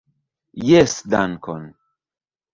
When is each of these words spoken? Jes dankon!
Jes 0.69 0.95
dankon! 1.15 1.69